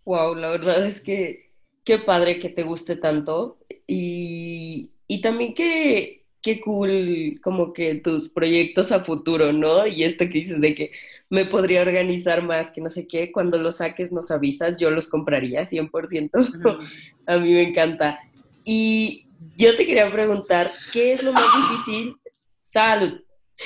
[0.05, 1.51] Wow, la verdad es que
[1.83, 8.29] qué padre que te guste tanto y, y también que qué cool como que tus
[8.29, 9.85] proyectos a futuro, ¿no?
[9.87, 10.91] Y esto que dices de que
[11.29, 15.07] me podría organizar más, que no sé qué, cuando los saques nos avisas, yo los
[15.07, 16.79] compraría 100%.
[17.27, 18.19] a mí me encanta.
[18.63, 22.15] Y yo te quería preguntar, ¿qué es lo más difícil?
[22.63, 23.21] Salud.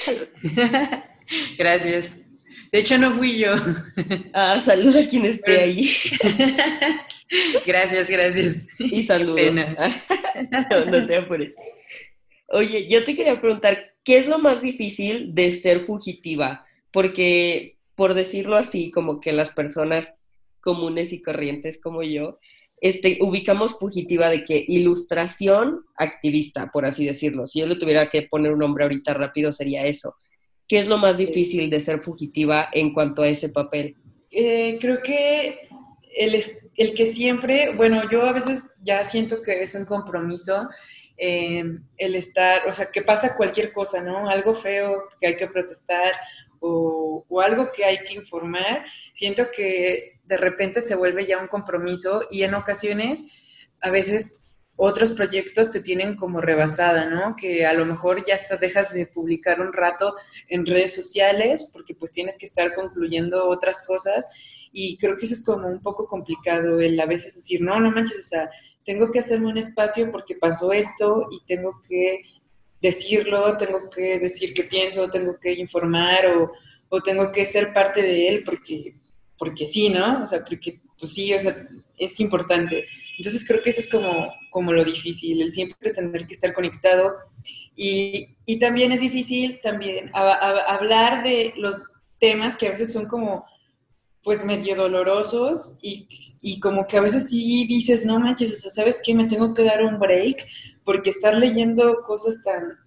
[1.58, 2.16] Gracias.
[2.72, 3.54] De hecho, no fui yo.
[4.34, 5.90] Ah, salud a quien esté ahí.
[7.66, 8.68] Gracias, gracias.
[8.80, 9.56] Y saludos.
[9.56, 11.56] No, no te apures.
[12.48, 16.66] Oye, yo te quería preguntar, ¿qué es lo más difícil de ser fugitiva?
[16.92, 20.16] Porque, por decirlo así, como que las personas
[20.60, 22.40] comunes y corrientes como yo,
[22.84, 27.46] este, ubicamos fugitiva de que ilustración activista, por así decirlo.
[27.46, 30.18] Si yo le tuviera que poner un nombre ahorita rápido, sería eso.
[30.68, 33.96] ¿Qué es lo más difícil de ser fugitiva en cuanto a ese papel?
[34.30, 35.70] Eh, creo que
[36.18, 36.44] el,
[36.76, 40.68] el, que siempre, bueno, yo a veces ya siento que es un compromiso
[41.16, 41.64] eh,
[41.96, 44.30] el estar, o sea, que pasa cualquier cosa, ¿no?
[44.30, 46.12] Algo feo que hay que protestar
[46.64, 48.86] o, o algo que hay que informar.
[49.14, 53.26] Siento que de repente se vuelve ya un compromiso y en ocasiones
[53.82, 54.44] a veces
[54.76, 57.36] otros proyectos te tienen como rebasada, ¿no?
[57.36, 60.16] Que a lo mejor ya hasta dejas de publicar un rato
[60.48, 64.26] en redes sociales porque pues tienes que estar concluyendo otras cosas
[64.72, 67.92] y creo que eso es como un poco complicado el a veces decir, no, no
[67.92, 68.50] manches, o sea,
[68.84, 72.22] tengo que hacerme un espacio porque pasó esto y tengo que
[72.84, 76.52] decirlo, tengo que decir qué pienso, tengo que informar o,
[76.90, 78.94] o tengo que ser parte de él porque
[79.44, 80.24] porque sí, ¿no?
[80.24, 81.54] O sea, porque pues sí, o sea,
[81.98, 82.86] es importante.
[83.18, 87.14] Entonces creo que eso es como, como lo difícil, el siempre tener que estar conectado.
[87.76, 93.46] Y, y también es difícil también hablar de los temas que a veces son como
[94.24, 96.08] pues medio dolorosos y,
[96.40, 99.14] y, como que a veces sí dices, no manches, o sea, ¿sabes qué?
[99.14, 100.48] Me tengo que dar un break
[100.84, 102.78] porque estar leyendo cosas tan,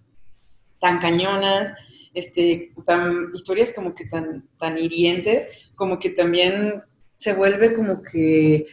[0.79, 1.73] tan cañonas
[2.17, 6.81] este, tan, historias como que tan, tan hirientes, como que también
[7.15, 8.65] se vuelve como que,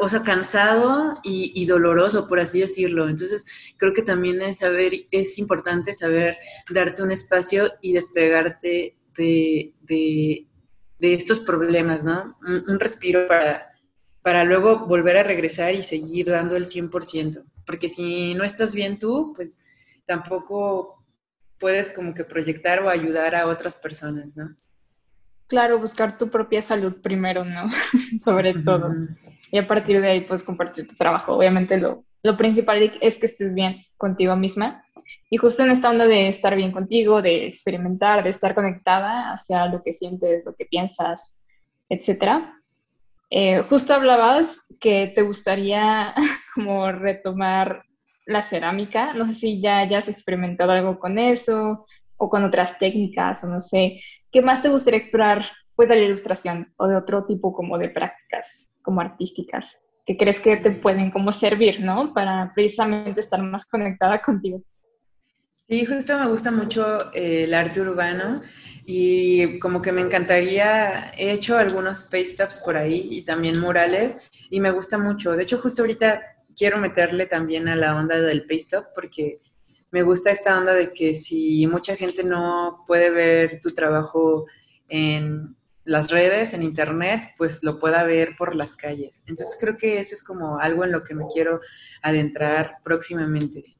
[0.00, 3.08] o sea, cansado y, doloroso, por así decirlo.
[3.08, 9.72] Entonces, creo que también es, saber, es importante saber darte un espacio y despegarte de,
[9.88, 10.46] de,
[11.00, 12.36] estos problemas, ¿no?
[12.42, 13.68] Un, respiro para,
[14.22, 17.44] para luego volver a regresar y seguir dando el 100%.
[17.66, 19.64] Porque si no estás bien tú, pues
[20.06, 21.04] tampoco
[21.58, 24.56] puedes como que proyectar o ayudar a otras personas, ¿no?
[25.48, 27.68] Claro, buscar tu propia salud primero, ¿no?
[28.18, 28.92] Sobre todo.
[29.50, 31.34] Y a partir de ahí, pues compartir tu trabajo.
[31.34, 34.84] Obviamente lo, lo principal es que estés bien contigo misma.
[35.30, 39.66] Y justo en esta onda de estar bien contigo, de experimentar, de estar conectada hacia
[39.66, 41.46] lo que sientes, lo que piensas,
[41.88, 42.44] etc.
[43.30, 46.14] Eh, justo hablabas que te gustaría
[46.56, 47.84] como retomar
[48.24, 49.12] la cerámica.
[49.12, 53.46] No sé si ya, ya has experimentado algo con eso o con otras técnicas o
[53.46, 54.00] no sé.
[54.32, 55.44] ¿Qué más te gustaría explorar
[55.76, 60.38] pues de la ilustración o de otro tipo como de prácticas como artísticas que crees
[60.38, 62.14] que te pueden como servir, ¿no?
[62.14, 64.62] Para precisamente estar más conectada contigo.
[65.68, 68.40] Sí, justo me gusta mucho eh, el arte urbano
[68.84, 74.60] y como que me encantaría, he hecho algunos paste por ahí y también murales y
[74.60, 75.32] me gusta mucho.
[75.32, 79.40] De hecho, justo ahorita quiero meterle también a la onda del paste porque
[79.90, 84.46] me gusta esta onda de que si mucha gente no puede ver tu trabajo
[84.88, 89.22] en las redes, en internet, pues lo pueda ver por las calles.
[89.26, 91.60] Entonces creo que eso es como algo en lo que me quiero
[92.02, 93.76] adentrar próximamente.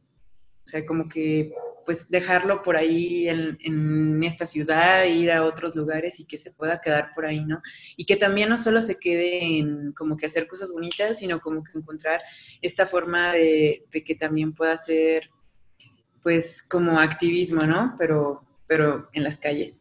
[0.65, 1.53] O sea, como que
[1.87, 6.81] pues dejarlo por ahí en, esta ciudad, ir a otros lugares y que se pueda
[6.81, 7.63] quedar por ahí, ¿no?
[7.97, 11.63] Y que también no solo se quede en como que hacer cosas bonitas, sino como
[11.63, 12.21] que encontrar
[12.61, 15.31] esta forma de, que también pueda ser
[16.23, 17.95] pues como activismo, ¿no?
[17.99, 19.81] Pero, pero en las calles.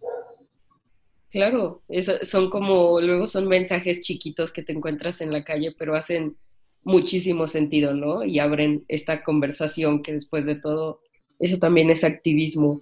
[1.31, 1.81] Claro,
[2.21, 6.37] son como, luego son mensajes chiquitos que te encuentras en la calle, pero hacen
[6.83, 8.23] muchísimo sentido, ¿no?
[8.23, 11.01] Y abren esta conversación que después de todo
[11.39, 12.81] eso también es activismo.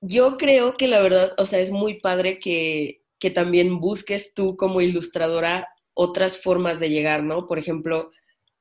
[0.00, 4.56] Yo creo que la verdad, o sea, es muy padre que, que también busques tú
[4.56, 7.46] como ilustradora otras formas de llegar, ¿no?
[7.46, 8.10] Por ejemplo,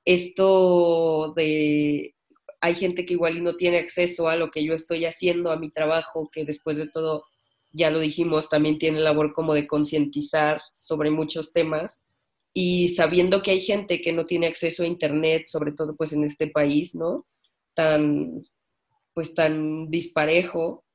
[0.06, 2.15] esto de
[2.62, 5.70] hay gente que igual no tiene acceso a lo que yo estoy haciendo, a mi
[5.70, 7.26] trabajo, que después de todo,
[7.72, 12.02] ya lo dijimos, también tiene labor como de concientizar sobre muchos temas
[12.54, 16.24] y sabiendo que hay gente que no tiene acceso a internet, sobre todo pues en
[16.24, 17.28] este país, ¿no?
[17.76, 18.43] Tan
[19.17, 20.86] pues tan disparejo,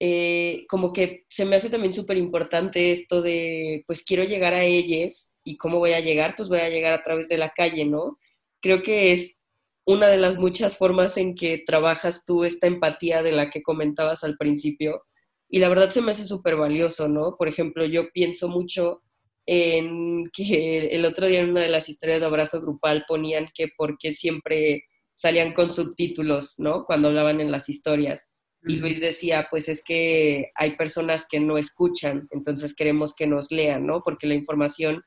[0.00, 4.64] eh, como que se me hace también súper importante esto de, pues quiero llegar a
[4.64, 7.84] ellas y cómo voy a llegar, pues voy a llegar a través de la calle,
[7.84, 8.18] ¿no?
[8.62, 9.36] Creo que es
[9.84, 14.24] una de las muchas formas en que trabajas tú esta empatía de la que comentabas
[14.24, 15.02] al principio
[15.46, 17.36] y la verdad se me hace súper valioso, ¿no?
[17.36, 19.02] Por ejemplo, yo pienso mucho
[19.44, 23.68] en que el otro día en una de las historias de abrazo grupal ponían que
[23.76, 24.84] porque siempre
[25.14, 26.84] salían con subtítulos, ¿no?
[26.84, 28.28] Cuando hablaban en las historias.
[28.64, 33.50] Y Luis decía, pues es que hay personas que no escuchan, entonces queremos que nos
[33.50, 34.02] lean, ¿no?
[34.02, 35.02] Porque la información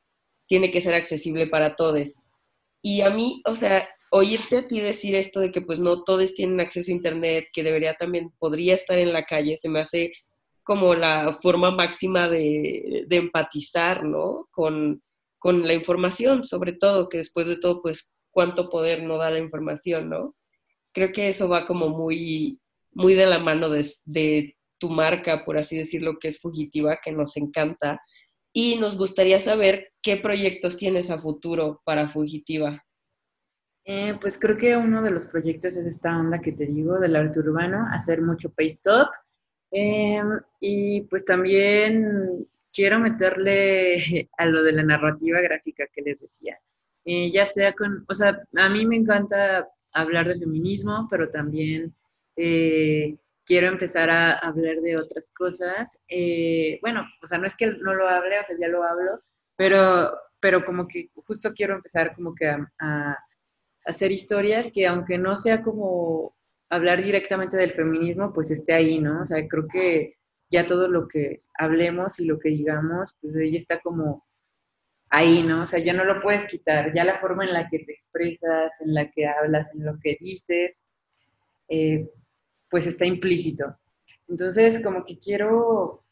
[0.48, 2.20] tiene que ser accesible para todos.
[2.82, 6.34] Y a mí, o sea, oírte a ti decir esto de que pues no todos
[6.34, 10.12] tienen acceso a Internet, que debería también, podría estar en la calle, se me hace
[10.64, 14.50] como la forma máxima de, de empatizar, ¿no?
[14.52, 15.02] Con,
[15.38, 19.40] con la información, sobre todo, que después de todo, pues cuánto poder no da la
[19.40, 20.36] información, ¿no?
[20.94, 22.60] Creo que eso va como muy,
[22.92, 27.38] muy de la mano de, tu marca, por así decirlo, que es Fugitiva, que nos
[27.38, 28.02] encanta.
[28.52, 32.84] Y nos gustaría saber qué proyectos tienes a futuro para Fugitiva.
[33.86, 37.16] Eh, pues creo que uno de los proyectos es esta onda que te digo del
[37.16, 39.08] arte urbano, hacer mucho paste up.
[39.72, 43.96] Em, y pues también quiero meterle
[44.38, 46.60] a lo de la narrativa gráfica que les decía.
[47.06, 51.94] Eh, ya sea con, o sea, a mí me encanta hablar de feminismo, pero también
[52.36, 53.16] eh,
[53.46, 56.00] quiero empezar a hablar de otras cosas.
[56.08, 59.22] Eh, bueno, o sea, no es que no lo hable, o sea, ya lo hablo,
[59.56, 63.18] pero, pero como que justo quiero empezar como que a,
[63.86, 66.36] hacer historias que aunque no sea como
[66.70, 69.22] hablar directamente del feminismo, pues esté ahí, ¿no?
[69.22, 70.16] O sea, creo que
[70.50, 74.26] ya todo lo que hablemos y lo que digamos, pues ahí está como
[75.10, 75.64] ahí, ¿no?
[75.64, 78.82] O sea, ya no lo puedes quitar, ya la forma en la que te expresas,
[78.82, 80.86] en la que hablas, en lo que dices,
[81.70, 82.10] eh,
[82.70, 83.78] pues está implícito.
[84.28, 86.04] Entonces, como que quiero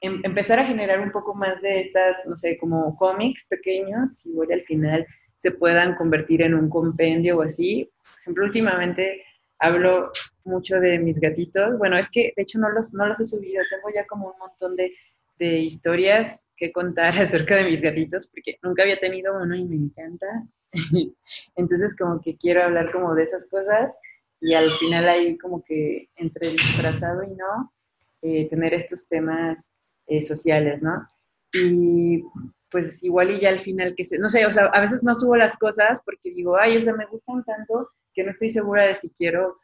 [0.00, 4.30] em, empezar a generar un poco más de estas, no sé, como cómics pequeños, que
[4.30, 7.90] igual al final se puedan convertir en un compendio o así.
[8.04, 9.22] Por ejemplo, últimamente
[9.58, 10.10] hablo
[10.44, 11.78] mucho de mis gatitos.
[11.78, 14.38] Bueno, es que de hecho no los, no los he subido, tengo ya como un
[14.38, 14.92] montón de
[15.38, 19.76] de historias que contar acerca de mis gatitos, porque nunca había tenido uno y me
[19.76, 20.26] encanta.
[21.56, 23.92] Entonces como que quiero hablar como de esas cosas
[24.40, 27.72] y al final ahí como que entre disfrazado y no,
[28.22, 29.70] eh, tener estos temas
[30.06, 31.08] eh, sociales, ¿no?
[31.52, 32.22] Y
[32.70, 35.14] pues igual y ya al final que se, no sé, o sea, a veces no
[35.14, 38.84] subo las cosas porque digo, ay, o sea, me gustan tanto que no estoy segura
[38.84, 39.58] de si quiero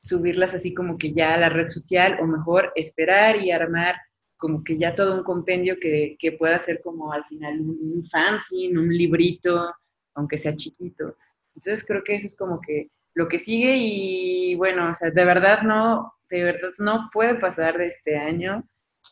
[0.00, 3.96] subirlas así como que ya a la red social o mejor esperar y armar
[4.36, 8.88] como que ya todo un compendio que, pueda ser como al final un, fanzine, un
[8.88, 9.74] librito,
[10.14, 11.16] aunque sea chiquito.
[11.54, 15.24] Entonces creo que eso es como que lo que sigue y bueno, o sea, de
[15.24, 18.64] verdad no, de verdad no puede pasar de este año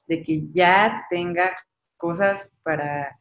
[0.06, 1.54] de que ya tenga
[1.96, 3.18] cosas para,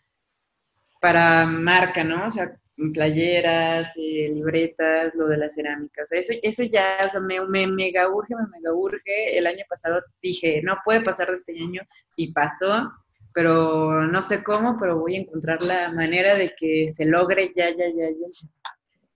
[1.00, 2.28] para marca, ¿no?
[2.28, 2.60] O sea,
[2.94, 6.04] playeras, eh, libretas, lo de la cerámica.
[6.04, 9.38] O sea, eso, eso ya, o sea, me, me mega urge, me mega urge.
[9.38, 11.82] El año pasado dije, no puede pasar de este año
[12.16, 12.92] y pasó,
[13.34, 17.70] pero no sé cómo, pero voy a encontrar la manera de que se logre ya,
[17.70, 18.50] ya, ya, ya.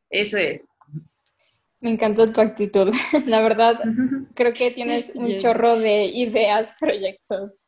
[0.09, 0.67] Eso es.
[1.79, 2.91] Me encantó tu actitud.
[3.27, 3.79] La verdad,
[4.33, 7.59] creo que tienes un chorro de ideas, proyectos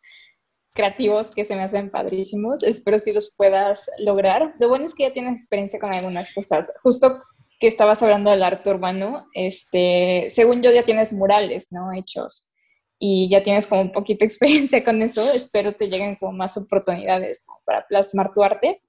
[0.80, 2.64] creativos que se me hacen padrísimos.
[2.64, 4.54] Espero si los puedas lograr.
[4.62, 6.72] Lo bueno es que ya tienes experiencia con algunas cosas.
[6.82, 7.22] Justo
[7.60, 11.92] que estabas hablando del arte urbano, este, según yo ya tienes murales, ¿no?
[11.92, 12.54] Hechos.
[12.98, 15.22] Y ya tienes como un poquito de experiencia con eso.
[15.34, 18.82] Espero te lleguen como más oportunidades para plasmar tu arte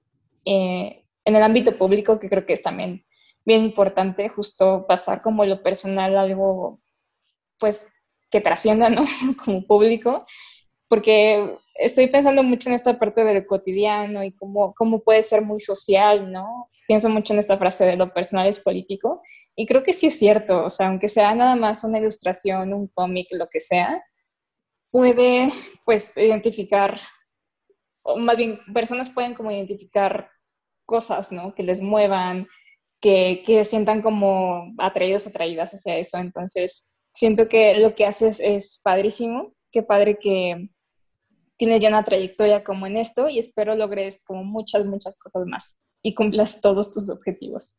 [0.45, 3.03] eh, en el ámbito público, que creo que es también
[3.43, 6.79] bien importante justo pasar como lo personal algo,
[7.59, 7.85] pues,
[8.29, 9.03] que trascienda, ¿no?
[9.43, 10.25] como público,
[10.87, 15.59] porque estoy pensando mucho en esta parte del cotidiano y cómo, cómo puede ser muy
[15.59, 16.69] social, ¿no?
[16.87, 19.21] Pienso mucho en esta frase de lo personal es político
[19.55, 22.87] y creo que sí es cierto, o sea, aunque sea nada más una ilustración, un
[22.87, 24.03] cómic, lo que sea,
[24.91, 25.49] puede,
[25.85, 26.99] pues, identificar,
[28.03, 30.29] o más bien, personas pueden como identificar
[30.85, 31.53] cosas, ¿no?
[31.53, 32.47] Que les muevan,
[33.01, 36.17] que, que sientan como atraídos, atraídas hacia eso.
[36.17, 39.53] Entonces, siento que lo que haces es padrísimo.
[39.71, 40.69] Qué padre que
[41.61, 45.77] tienes ya una trayectoria como en esto y espero logres como muchas, muchas cosas más
[46.01, 47.75] y cumplas todos tus objetivos.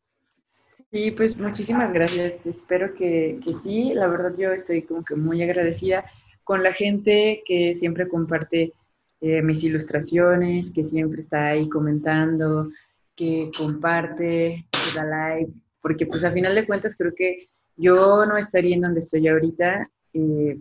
[0.89, 2.35] Sí, pues muchísimas gracias.
[2.45, 3.91] Espero que, que sí.
[3.93, 6.05] La verdad yo estoy como que muy agradecida
[6.45, 8.71] con la gente que siempre comparte
[9.19, 12.69] eh, mis ilustraciones, que siempre está ahí comentando,
[13.17, 18.37] que comparte, que da like, porque pues a final de cuentas creo que yo no
[18.37, 19.81] estaría en donde estoy ahorita
[20.13, 20.57] eh,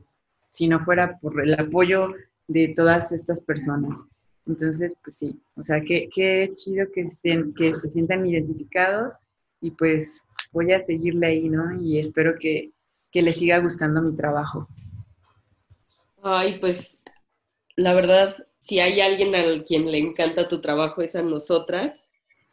[0.50, 2.14] si no fuera por el apoyo
[2.52, 4.04] de todas estas personas.
[4.46, 9.12] Entonces, pues sí, o sea, qué, qué chido que se, que se sientan identificados
[9.60, 11.80] y pues voy a seguirle ahí, ¿no?
[11.80, 12.72] Y espero que,
[13.10, 14.68] que les siga gustando mi trabajo.
[16.22, 16.98] Ay, pues
[17.76, 21.98] la verdad, si hay alguien al quien le encanta tu trabajo es a nosotras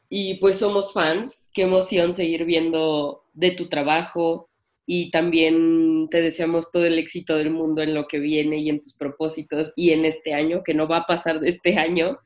[0.09, 1.49] y pues somos fans.
[1.53, 4.48] Qué emoción seguir viendo de tu trabajo
[4.91, 8.81] y también te deseamos todo el éxito del mundo en lo que viene y en
[8.81, 12.17] tus propósitos y en este año, que no va a pasar de este año.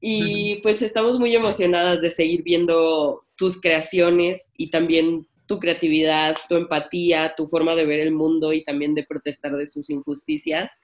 [0.00, 6.54] Y pues estamos muy emocionadas de seguir viendo tus creaciones y también tu creatividad, tu
[6.54, 10.76] empatía, tu forma de ver el mundo y también de protestar de sus injusticias.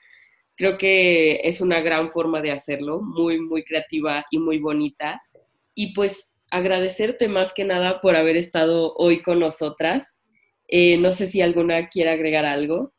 [0.56, 5.22] Creo que es una gran forma de hacerlo, muy, muy creativa y muy bonita.
[5.72, 10.16] Y pues agradecerte más que nada por haber estado hoy con nosotras.
[10.74, 12.94] Eh, no sé si alguna quiere agregar algo.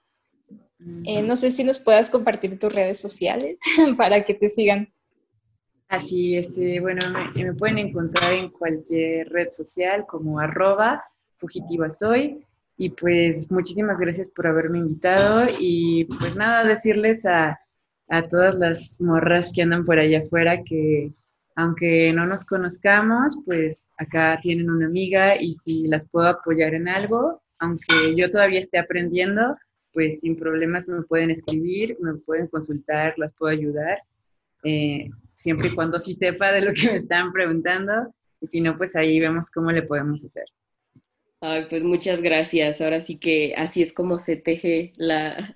[1.06, 3.58] Eh, no sé si nos puedas compartir tus redes sociales
[3.98, 4.94] para que te sigan.
[5.88, 7.02] Así, este, bueno,
[7.34, 11.04] me, pueden encontrar en cualquier red social como arroba
[11.40, 12.46] fugitiva soy.
[12.78, 17.60] Y pues muchísimas gracias por haberme invitado y pues nada, decirles a,
[18.08, 21.12] a todas las morras que andan por allá afuera que
[21.56, 26.88] aunque no nos conozcamos, pues acá tienen una amiga y si las puedo apoyar en
[26.88, 29.58] algo, aunque yo todavía esté aprendiendo,
[29.94, 34.00] pues sin problemas me pueden escribir, me pueden consultar, las puedo ayudar,
[34.64, 38.78] eh, siempre y cuando sí sepa de lo que me están preguntando, y si no,
[38.78, 40.46] pues ahí vemos cómo le podemos hacer.
[41.40, 42.82] Ay, pues muchas gracias.
[42.82, 45.56] Ahora sí que así es como se teje la,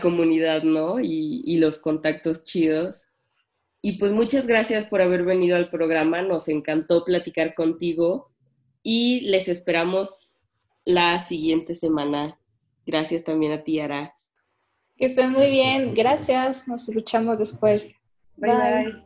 [0.00, 1.00] comunidad, ¿no?
[1.00, 3.04] Y, y los contactos chidos.
[3.80, 8.30] Y pues muchas gracias por haber venido al programa, nos encantó platicar contigo
[8.82, 10.27] y les esperamos
[10.88, 12.38] la siguiente semana.
[12.86, 14.14] Gracias también a ti, Ara.
[14.96, 17.94] Que estén muy bien, gracias, nos escuchamos después.
[18.36, 18.50] bye.
[18.50, 19.02] bye.